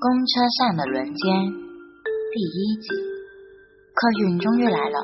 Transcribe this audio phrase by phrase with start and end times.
[0.00, 1.28] 公车上的轮奸
[2.32, 2.88] 第一集，
[3.92, 4.96] 客运终于来了。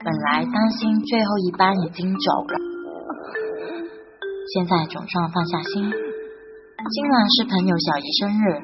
[0.00, 2.56] 本来担心最后一班已经走了，
[4.56, 5.84] 现在总算放下心。
[5.84, 8.56] 今晚是朋友小姨生日，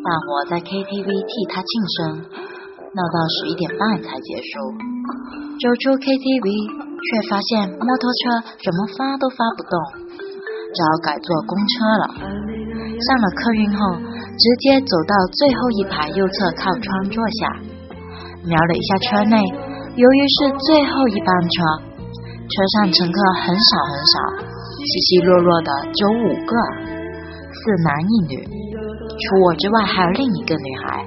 [0.00, 1.68] 大伙在 KTV 替她庆
[2.00, 2.16] 生，
[2.96, 4.72] 闹到十一点半才结束。
[5.60, 9.76] 走出 KTV，却发现摩托车怎么发都发不动，
[10.72, 12.24] 只好改坐公车了。
[12.24, 14.15] 上了客运后。
[14.36, 17.40] 直接走到最后一排右侧靠窗坐下，
[18.44, 19.40] 瞄了一下车内，
[19.96, 21.56] 由于是最后一班车，
[22.44, 24.14] 车上乘客很少很少，
[24.76, 26.52] 稀稀落落的只有五个，
[27.48, 28.44] 四男一女，
[29.08, 31.00] 除我之外还有另一个女孩，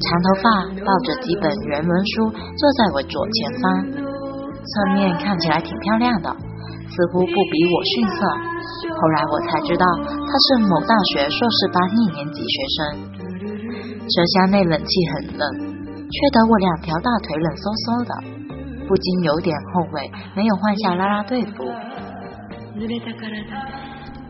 [0.00, 0.48] 长头发，
[0.84, 6.34] 抱着几本原文书，坐在我左前方，侧面看起来挺漂亮的。
[6.94, 8.18] 似乎不比我逊色。
[8.94, 12.78] 后来我才知道，他是某大学硕士班一年级学生。
[14.06, 15.42] 车厢内冷气很冷，
[16.06, 18.12] 却得我两条大腿冷飕飕的，
[18.86, 21.64] 不禁有点后悔没有换下啦啦队服。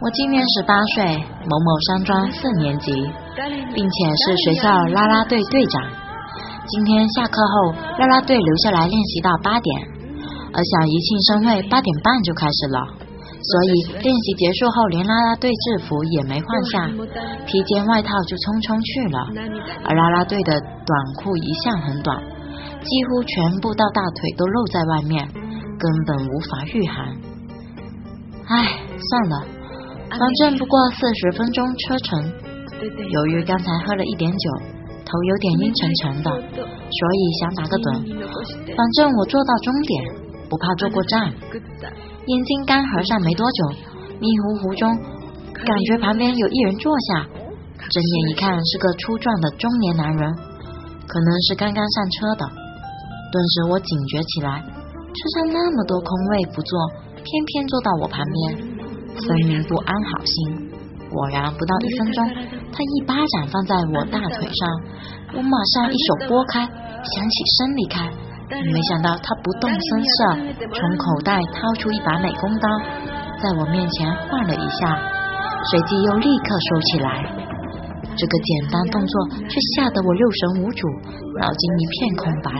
[0.00, 1.04] 我今年十八岁，
[1.48, 2.92] 某某山庄四年级，
[3.74, 5.82] 并且是学校啦啦队队长。
[6.66, 9.68] 今天下课后，啦啦队留下来练习到八点。
[10.54, 12.78] 而小姨庆生会八点半就开始了，
[13.42, 16.86] 所以练习结束后，连拉拉队制服也没换下，
[17.44, 19.18] 披肩外套就匆匆去了。
[19.82, 22.22] 而拉拉队的短裤一向很短，
[22.86, 25.26] 几乎全部到大腿都露在外面，
[25.74, 27.10] 根本无法御寒。
[28.46, 29.42] 唉，算了，
[30.14, 32.30] 反正不过四十分钟车程。
[33.10, 34.46] 由于刚才喝了一点酒，
[35.02, 38.06] 头有点阴沉沉的，所以想打个盹。
[38.76, 40.23] 反正我坐到终点。
[40.54, 43.74] 不怕坐过站，眼睛刚合上没多久，
[44.22, 44.86] 迷糊糊中
[45.52, 47.26] 感觉旁边有一人坐下，
[47.90, 50.32] 睁眼一看是个粗壮的中年男人，
[51.08, 52.46] 可能是刚刚上车的。
[52.46, 56.78] 顿时我警觉起来，车上那么多空位不坐，
[57.18, 58.54] 偏偏坐到我旁边，
[59.26, 60.70] 分明不安好心。
[61.10, 62.24] 果然不到一分钟，
[62.70, 64.70] 他一巴掌放在我大腿上，
[65.34, 68.06] 我马上一手拨开，想起身离开。
[68.62, 70.16] 没想到他不动声色，
[70.70, 72.68] 从口袋掏出一把美工刀，
[73.42, 74.98] 在我面前晃了一下，
[75.70, 77.08] 随即又立刻收起来。
[78.16, 80.86] 这个简单动作却吓得我六神无主，
[81.40, 82.50] 脑筋一片空白，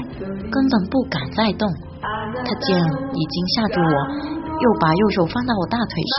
[0.50, 1.70] 根本不敢再动。
[2.02, 2.76] 他见
[3.14, 3.96] 已经吓住我，
[4.58, 5.94] 又把右手放到我大腿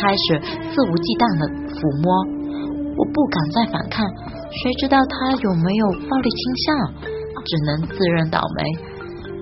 [0.00, 0.40] 开始
[0.72, 1.44] 肆无忌惮的
[1.76, 2.08] 抚摸。
[2.96, 4.04] 我不敢再反抗，
[4.50, 7.11] 谁知道他有没有暴力倾向？
[7.44, 8.64] 只能自认倒霉，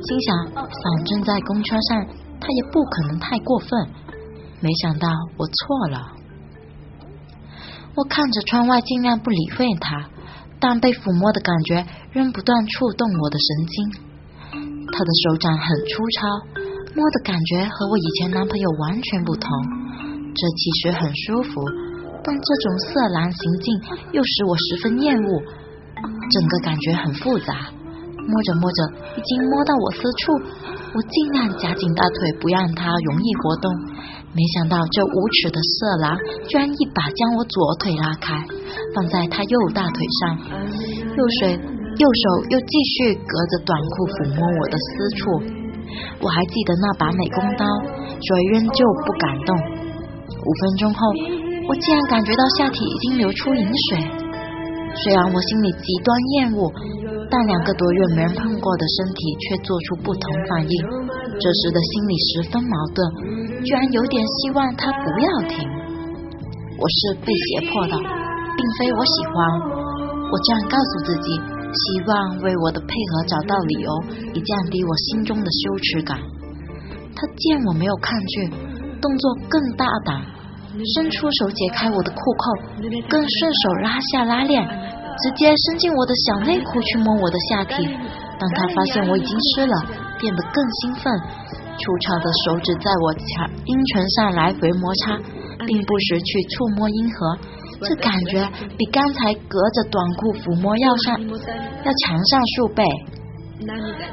[0.03, 2.06] 心想反正在公车上，
[2.41, 3.88] 他也不可能太过分。
[4.61, 5.99] 没想到我错了。
[7.97, 10.09] 我看着窗外，尽量不理会他，
[10.60, 13.91] 但被抚摸的感觉仍不断触动我的神经。
[14.93, 16.28] 他的手掌很粗糙，
[16.94, 19.49] 摸的感觉和我以前男朋友完全不同。
[20.33, 21.60] 这其实很舒服，
[22.22, 23.75] 但这种色狼行径
[24.12, 25.43] 又使我十分厌恶，
[26.31, 27.72] 整个感觉很复杂。
[28.26, 28.78] 摸着摸着，
[29.16, 30.32] 已经摸到我私处，
[30.94, 33.70] 我尽量夹紧大腿，不让它容易活动。
[34.32, 36.16] 没想到这无耻的色狼
[36.47, 38.38] 居然一把将我左腿拉开，
[38.94, 45.22] 放在他右大腿上，右手右手又继续隔着短裤抚摸我的私处。
[46.22, 47.66] 我还记得那把美工刀，
[48.22, 49.50] 所以仍旧不敢动。
[50.30, 51.00] 五分钟后，
[51.66, 53.98] 我竟然感觉到下体已经流出饮水。
[54.95, 56.73] 虽然我心里极端厌恶。
[57.33, 60.75] 但两个多月没人碰过的身体却做出不同反应，
[61.39, 65.62] 这时的心里十分矛盾，居然有点希望他不要停。
[66.75, 69.34] 我是被胁迫的，并非我喜欢。
[70.27, 73.91] 我这样告诉自己，希望为我的配合找到理由，
[74.34, 76.19] 以降低我心中的羞耻感。
[77.15, 78.51] 他见我没有抗拒，
[79.01, 80.19] 动作更大胆，
[80.94, 82.44] 伸出手解开我的裤扣，
[83.08, 84.64] 更顺手拉下拉链。
[85.21, 87.84] 直接伸进我的小内裤去摸我的下体，
[88.38, 89.77] 当他发现我已经湿了，
[90.18, 91.12] 变得更兴奋，
[91.77, 95.18] 粗糙的手指在我强阴唇上来回摩擦，
[95.66, 97.36] 并不时去触摸阴核，
[97.83, 98.48] 这感觉
[98.78, 102.83] 比刚才隔着短裤抚摸要上要强上数倍。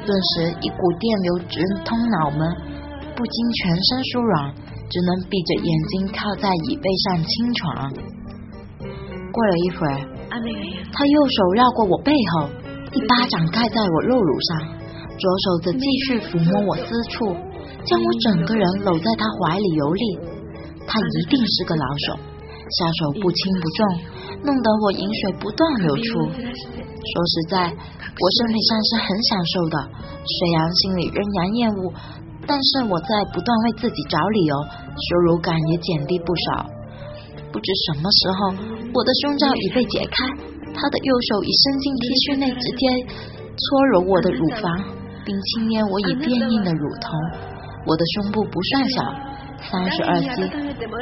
[0.04, 2.52] 顿时一股电流直通脑门，
[3.16, 4.52] 不禁全身酥软，
[4.90, 7.92] 只能闭着眼睛靠在椅背上轻喘。
[9.32, 10.18] 过了一会儿。
[10.92, 12.48] 他右手绕过我背后，
[12.92, 14.58] 一巴掌盖在我肉乳上，
[15.18, 17.34] 左手则继续抚摸我私处，
[17.82, 20.18] 将我整个人搂在他怀里游历。
[20.86, 23.80] 他一定是个老手，下手不轻不重，
[24.44, 26.28] 弄得我饮水不断流出。
[26.28, 29.76] 说实在，我身体上是很享受的，
[30.22, 31.92] 虽然心里仍然厌恶，
[32.48, 34.56] 但是我在不断为自己找理由，
[34.96, 36.64] 羞辱感也减低不少。
[37.52, 38.56] 不知什么时候，
[38.88, 40.16] 我的胸罩已被解开，
[40.72, 42.82] 他的右手已伸进 T 恤内，直接
[43.52, 44.64] 搓揉我的乳房，
[45.28, 47.12] 并轻捏我已变硬的乳头。
[47.84, 49.04] 我的胸部不算小。
[49.58, 50.48] 三十二 C，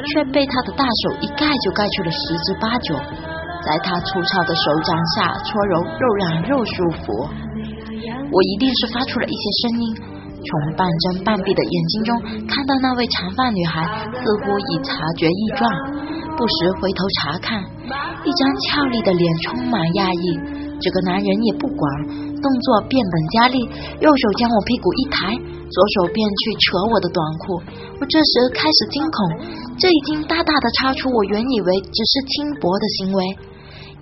[0.09, 2.95] 却被他的大手一盖就盖去了十之八九，
[3.61, 6.73] 在他粗糙的手掌下搓揉，又软又舒
[7.05, 7.29] 服。
[8.33, 9.95] 我一定是发出了一些声音，
[10.37, 12.09] 从半睁半闭的眼睛中
[12.47, 15.65] 看到那位长发女孩似乎已察觉异状，
[16.37, 17.59] 不时回头查看，
[18.23, 20.25] 一张俏丽的脸充满讶异。
[20.77, 21.81] 这个男人也不管，
[22.37, 23.57] 动作变本加厉，
[23.97, 27.57] 右手将我屁股一抬，左手便去扯我的短裤。
[27.97, 29.17] 我这时开始惊恐，
[29.81, 33.19] 这已经大大的超出我原以为只是轻薄的行为，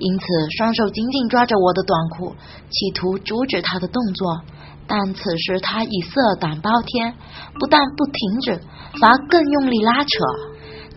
[0.04, 0.26] 因此
[0.60, 2.36] 双手紧紧抓着我的短裤，
[2.68, 4.44] 企图阻止他的动作。
[4.88, 7.14] 但此时他已色胆包天，
[7.60, 8.62] 不但不停止，
[9.02, 10.10] 反而更用力拉扯。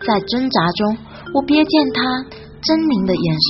[0.05, 0.97] 在挣扎中，
[1.33, 2.01] 我瞥见他
[2.61, 3.27] 狰狞的眼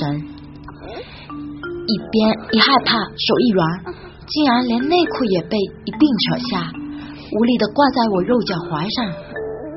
[1.86, 3.62] 一边一害怕，手一软，
[4.26, 6.72] 竟然连内裤也被一并扯下，
[7.30, 8.98] 无力的挂在我右脚踝上。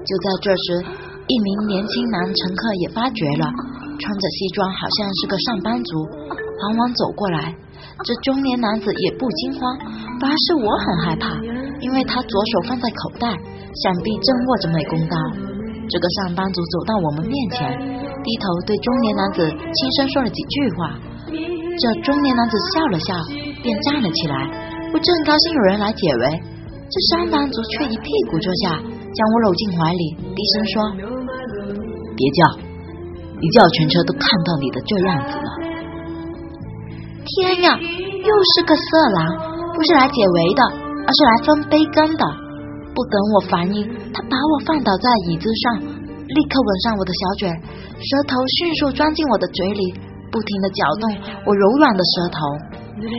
[0.04, 0.80] 就在这时，
[1.28, 3.46] 一名年轻男乘客也发觉了，
[4.00, 5.92] 穿着西装，好像是个上班族，
[6.58, 7.54] 缓缓走过来。
[8.02, 9.78] 这中年男子也不惊慌，
[10.20, 11.38] 反而是我很害怕，
[11.80, 15.16] 因为他左手放在口袋，想必正握着美工刀。
[15.88, 17.70] 这个上班族走到我们面前，
[18.24, 20.98] 低头对中年男子轻声说了几句话。
[21.30, 23.14] 这中年男子笑了笑，
[23.62, 24.36] 便站了起来。
[24.94, 26.42] 我正高兴有人来解围，
[26.90, 30.74] 这上班族却一屁股坐下，将我搂进怀里，低声说
[32.16, 32.58] ：“别叫，
[33.40, 35.73] 一叫全车都看到你的这样子了。”
[37.26, 39.52] 天呀，又是个色狼！
[39.74, 40.62] 不是来解围的，
[41.06, 42.24] 而是来分杯羹的。
[42.94, 43.84] 不等我反应，
[44.14, 49.94] 他把我放倒在椅子上，立刻吻上我的小嘴，舌头迅速钻进我的嘴里。
[50.34, 51.16] 不停的搅动
[51.46, 52.40] 我柔软的舌头，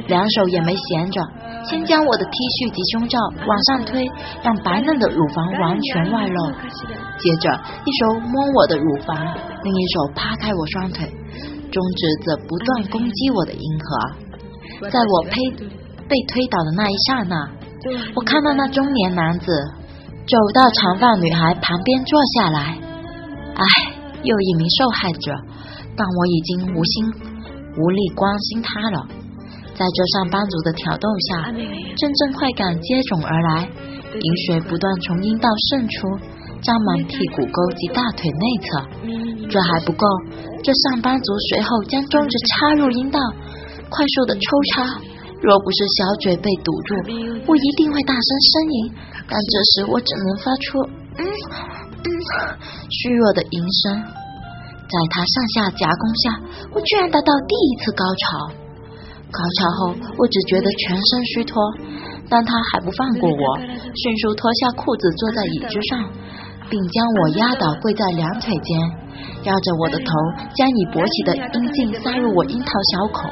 [0.08, 1.22] 两手也没闲着，
[1.62, 3.16] 先将我的 T 恤及胸罩
[3.46, 4.04] 往上推，
[4.42, 6.50] 让白嫩的乳房完全外露。
[7.22, 7.54] 接着
[7.86, 9.14] 一手摸我的乳房，
[9.62, 11.06] 另一手扒开我双腿，
[11.74, 14.88] 中指则不断攻击我的阴核。
[14.88, 15.34] 在我呸
[16.06, 17.34] 被推倒的那一刹那，
[18.14, 19.46] 我看到那中年男子
[20.24, 22.78] 走到长发女孩旁边坐下来。
[23.56, 23.64] 唉，
[24.22, 25.32] 又一名受害者。
[25.96, 27.06] 但我已经无心
[27.78, 29.06] 无力关心他了。
[29.74, 33.68] 在这上班族的挑逗下，阵阵快感接踵而来，
[34.10, 36.18] 饮水不断从阴道渗出，
[36.64, 38.66] 沾满屁股沟及大腿内侧。
[39.50, 40.06] 这还不够，
[40.64, 43.20] 这上班族随后将中指插入阴道，
[43.90, 44.40] 快速的抽
[44.72, 44.98] 插。
[45.44, 46.96] 若不是小嘴被堵住，
[47.46, 48.96] 我一定会大声呻吟。
[49.28, 50.80] 但这时我只能发出
[51.20, 52.08] 嗯嗯
[52.88, 54.00] 虚弱的吟声。
[54.84, 56.24] 在他上下夹攻下，
[56.72, 58.48] 我居然达到第一次高潮。
[59.28, 61.60] 高潮后，我只觉得全身虚脱，
[62.30, 66.08] 但他还不放过我，迅速脱下裤子坐在椅子上，
[66.70, 68.70] 并将我压倒跪在两腿间，
[69.44, 70.10] 绕着我的头，
[70.54, 73.28] 将已勃起的阴茎塞入我樱桃小口。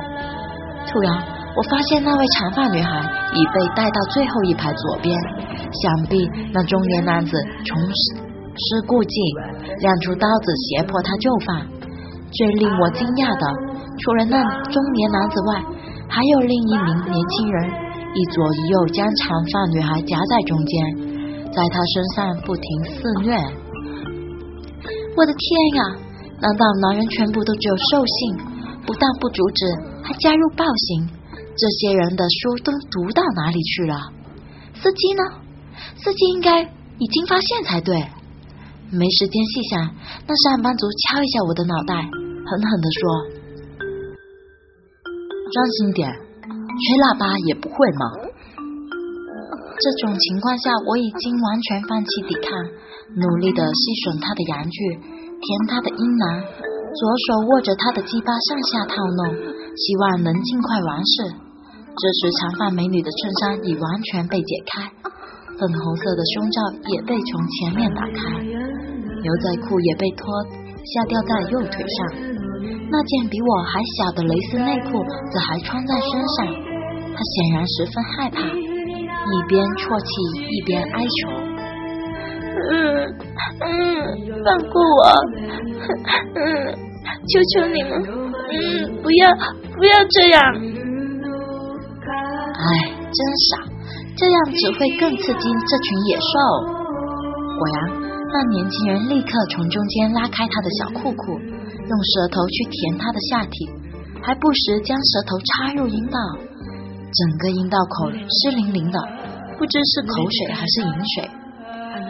[0.88, 1.17] 突然，
[1.56, 3.01] 我发现那位长发女孩
[3.32, 5.12] 已被带到最后一排左边，
[5.72, 6.17] 想必
[6.53, 7.32] 那中年男子
[7.65, 7.79] 从。
[8.55, 9.17] 是顾忌，
[9.81, 11.67] 亮出刀子胁迫他就范。
[12.31, 13.44] 最令我惊讶的，
[13.96, 14.36] 除了那
[14.69, 15.65] 中年男子外，
[16.06, 17.72] 还有另一名年轻人，
[18.12, 20.72] 一左一右将长发女孩夹在中间，
[21.54, 22.64] 在他身上不停
[22.96, 23.32] 肆虐。
[25.14, 25.44] 我的天
[25.76, 25.82] 呀！
[26.40, 28.36] 难道男人全部都只有兽性？
[28.86, 29.66] 不但不阻止，
[30.02, 31.08] 还加入暴行？
[31.54, 33.94] 这些人的书都读到哪里去了？
[34.74, 35.22] 司机呢？
[36.02, 36.62] 司机应该
[36.98, 37.94] 已经发现才对。
[38.90, 39.94] 没时间细想，
[40.26, 43.00] 那上班族敲一下我的脑袋，狠狠的说
[45.52, 48.31] ：“专心点，吹喇叭也不会吗？”
[49.81, 52.52] 这种情况下，我已经完全放弃抵抗，
[53.17, 56.24] 努力的吸吮他的阳具，舔他的阴囊，
[56.93, 59.20] 左手握着他的鸡巴上下套弄，
[59.74, 61.14] 希望能尽快完事。
[61.93, 64.88] 这时，长发美女的衬衫已完全被解开。
[65.60, 70.26] 粉红色的胸罩也被从前面打开，牛仔裤也被脱
[70.82, 71.98] 下掉在右腿上，
[72.91, 76.46] 那件比我还小的蕾丝内裤则还穿在身上。
[77.12, 78.41] 他显然十分害怕，
[79.22, 80.10] 一边啜泣
[80.50, 81.31] 一边哀求
[82.70, 83.06] ：“嗯
[83.62, 83.69] 嗯，
[84.44, 85.02] 放过我，
[86.34, 86.43] 嗯，
[87.29, 87.93] 求求你们，
[88.50, 89.31] 嗯，不要
[89.76, 90.43] 不要这样。
[92.52, 92.67] 哎，
[92.98, 93.62] 真傻，
[94.17, 96.32] 这样只会更刺激这群野兽。
[97.58, 97.74] 果然，
[98.32, 103.70] 那年轻人立刻从中间拉开他的小裤裤，用舌头去舔他的下体，
[104.22, 106.19] 还不时将舌头插入阴道，
[107.12, 108.98] 整个阴道口湿淋淋的，
[109.58, 111.31] 不知是口水还是饮水。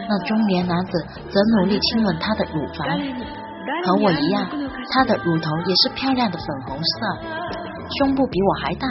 [0.07, 0.91] 那中年男子
[1.29, 2.87] 则努力亲吻她的乳房，
[3.85, 4.47] 和我一样，
[4.91, 7.07] 他的乳头也是漂亮的粉红色，
[7.99, 8.87] 胸部比我还大。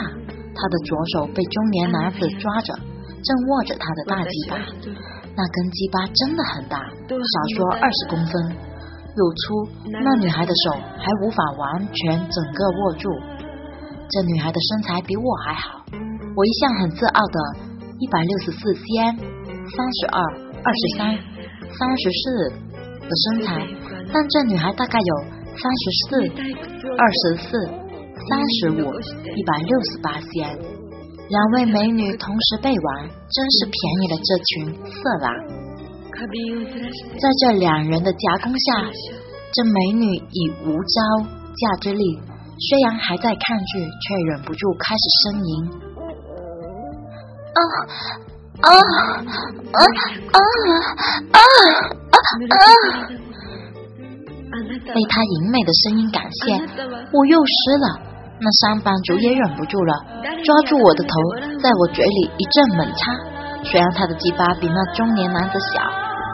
[0.55, 4.57] 他的左手被中年男子抓着，正握着他的大鸡巴。
[5.35, 8.55] 那根鸡巴真的很大，少说二十公分，
[9.17, 9.67] 又粗。
[10.03, 13.09] 那女孩的手还无法完全整个握住。
[14.09, 15.82] 这女孩的身材比我还好，
[16.35, 17.37] 我一向很自傲的，
[17.99, 19.21] 一百六十四 cm，
[19.69, 20.17] 三十二、
[20.65, 21.13] 二十三、
[21.69, 22.49] 三十四
[23.05, 23.61] 的身材，
[24.11, 25.13] 但这女孩大概有
[25.53, 26.25] 三十四、
[26.97, 27.53] 二十四、
[28.25, 28.81] 三十五、
[29.37, 30.57] 一百六十八 cm。
[31.29, 35.29] 两位美女同时被玩，真是便宜了这群色狼。
[37.21, 38.89] 在这两人的夹攻下，
[39.53, 42.19] 这美女已无招架之力，
[42.57, 45.92] 虽然还在抗拒，却忍不住开始呻吟。
[47.53, 47.59] 啊
[48.61, 49.81] 啊啊
[50.33, 50.37] 啊
[51.31, 51.39] 啊
[52.49, 52.65] 啊！
[54.93, 56.53] 被他淫媚的声音感谢，
[57.11, 57.87] 我又湿了。
[58.39, 59.93] 那上班族也忍不住了，
[60.43, 61.11] 抓住我的头，
[61.61, 63.11] 在我嘴里一阵猛插。
[63.63, 65.81] 虽然他的鸡巴比那中年男子小，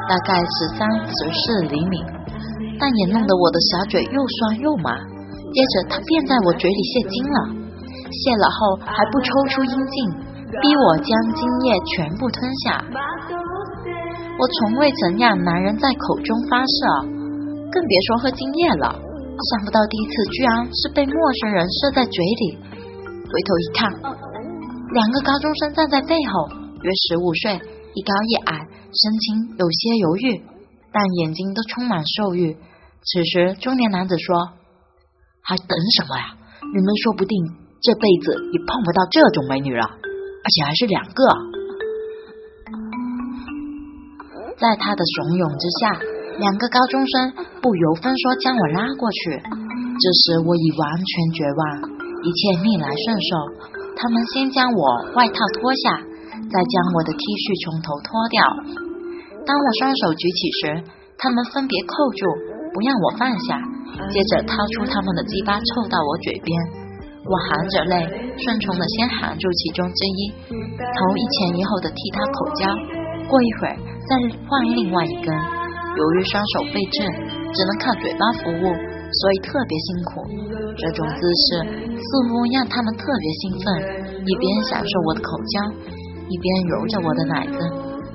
[0.09, 2.03] 大概十三十四厘米，
[2.79, 4.97] 但也弄得我的小嘴又酸又麻。
[5.53, 7.39] 接着他便在我嘴里泄精了，
[8.09, 9.95] 泄了后还不抽出阴茎，
[10.49, 12.83] 逼我将精液全部吞下。
[14.39, 17.05] 我从未曾让男人在口中发射，
[17.71, 18.97] 更别说喝精液了。
[19.51, 23.89] 想不到第一次居然是被陌生人射在嘴里，回头一看，
[24.91, 26.49] 两个高中生站在背后，
[26.81, 27.55] 约十五岁，
[27.93, 28.57] 一高一矮，
[28.91, 30.43] 神情有些犹豫，
[30.91, 32.57] 但眼睛都充满兽欲。
[33.05, 34.51] 此时，中年男子说
[35.41, 36.35] ：“还等什么呀？
[36.59, 37.37] 你们说不定
[37.81, 39.98] 这辈子也碰不到这种美女了，
[40.43, 41.21] 而且还是两个。”
[44.59, 45.99] 在他的怂恿之下。
[46.39, 51.83] 两个高中生不由分说将我拉过去，这时我已完全绝望，
[52.23, 53.31] 一切逆来顺受。
[53.99, 55.99] 他们先将我外套脱下，
[56.47, 58.39] 再将我的 T 恤从头脱掉。
[59.43, 60.79] 当我双手举起时，
[61.19, 62.23] 他们分别扣住，
[62.71, 63.59] 不让我放下。
[64.07, 66.55] 接着掏出他们的鸡巴凑到我嘴边，
[67.27, 70.19] 我含着泪，顺从的先含住其中之一，
[70.49, 72.63] 头一前一后的替他口交。
[73.27, 73.75] 过一会儿，
[74.07, 74.11] 再
[74.47, 75.29] 换另外一根。
[75.29, 77.03] 由于双手被制，
[77.53, 80.11] 只能靠嘴巴服务，所以特别辛苦。
[80.77, 81.47] 这种姿势
[81.93, 83.65] 似乎让他们特别兴奋，
[84.23, 85.55] 一边享受我的口交，
[86.29, 87.57] 一边揉着我的奶子。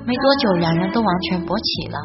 [0.07, 1.97] 没多久，两人都完全勃起了。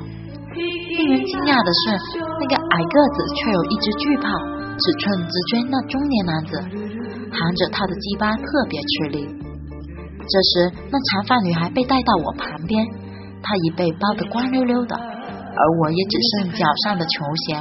[0.55, 6.53] 令人惊讶的是，那个矮个子却有一只巨炮，尺寸直追那中年男子，
[7.33, 9.27] 含着他的鸡巴特别吃力。
[10.21, 12.87] 这时，那长发女孩被带到我旁边，
[13.43, 14.95] 她已被包得光溜溜的。
[14.97, 17.55] 而我也只剩脚上的球鞋。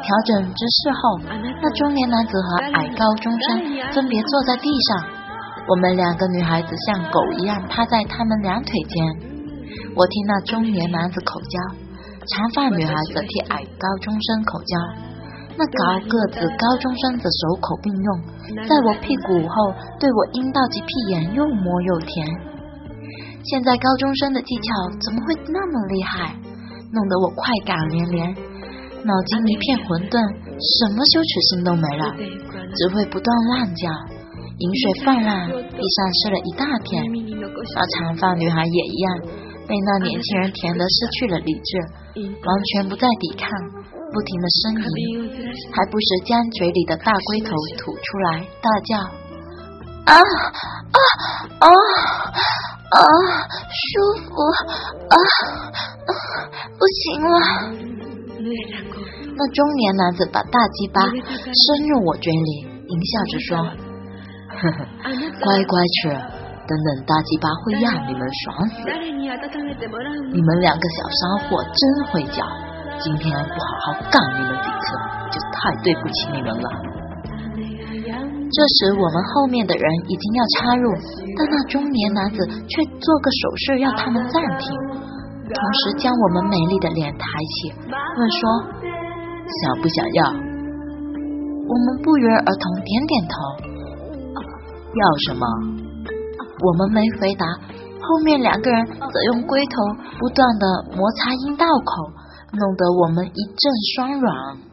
[0.00, 1.20] 调整姿势后，
[1.60, 5.04] 那中年男子和矮高中生分别坐在地上，
[5.68, 9.04] 我们两个女孩子像狗一样趴在他们两腿间。
[9.96, 11.58] 我听那中年男子口交，
[12.28, 15.09] 长发女孩子替矮高中生口交。
[15.56, 18.08] 那高个子高中生的手口并用，
[18.66, 19.54] 在我屁股后
[19.98, 22.26] 对我阴道及屁眼又摸又舔。
[23.42, 24.62] 现在高中生的技巧
[25.00, 26.36] 怎么会那么厉害？
[26.92, 28.34] 弄得我快感连连，
[29.04, 30.18] 脑筋一片混沌，
[30.58, 32.04] 什么羞耻心都没了，
[32.74, 33.88] 只会不断乱叫，
[34.58, 37.04] 饮水泛滥，地上湿了一大片。
[37.74, 39.06] 那长发女孩也一样，
[39.68, 41.70] 被那年轻人甜得失去了理智，
[42.18, 43.46] 完全不再抵抗，
[44.12, 45.30] 不停的呻吟，
[45.70, 48.98] 还不时将嘴里的大龟头吐出来，大叫：
[50.06, 50.98] 啊啊
[51.60, 51.66] 啊！
[52.90, 52.98] 啊，
[53.70, 56.14] 舒服啊啊，
[56.74, 57.38] 不行了！
[59.36, 63.62] 那中年男子把大鸡巴伸入我嘴里，淫笑着说
[64.58, 64.78] ：“呵呵，
[65.40, 66.10] 乖乖吃，
[66.66, 68.74] 等等大鸡巴会让你们爽死！
[70.32, 72.42] 你们两个小骚货真会叫，
[73.00, 74.84] 今天不好好干你们几次，
[75.32, 76.68] 就太对不起你们了。”
[78.50, 80.90] 这时，我们后面的人已经要插入，
[81.38, 84.74] 但那中年男子却做个手势要他们暂停，
[85.48, 87.72] 同时将我们美丽的脸抬起，
[88.18, 88.40] 问说
[89.62, 90.26] ：“想不想要？”
[91.70, 93.34] 我们不约而同点点头。
[94.90, 95.46] 要什么？
[96.66, 97.46] 我们没回答，
[98.02, 99.76] 后面两个人则用龟头
[100.18, 100.66] 不断的
[100.96, 102.10] 摩擦阴道口，
[102.52, 104.69] 弄得我们一阵酸软。